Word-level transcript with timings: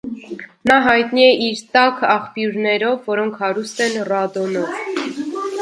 Նա 0.69 0.77
հայտնի 0.85 1.23
է 1.25 1.35
իր 1.49 1.61
տաք 1.77 2.01
աղբյուրներով, 2.15 2.97
որոնք 3.13 3.39
հարուստ 3.45 3.87
են 3.89 4.03
ռադոնով։ 4.11 4.77